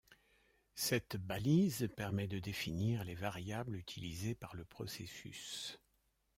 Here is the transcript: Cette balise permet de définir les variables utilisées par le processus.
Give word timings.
Cette 0.73 1.15
balise 1.15 1.87
permet 1.95 2.25
de 2.27 2.39
définir 2.39 3.03
les 3.03 3.13
variables 3.13 3.75
utilisées 3.75 4.33
par 4.33 4.55
le 4.55 4.65
processus. 4.65 5.79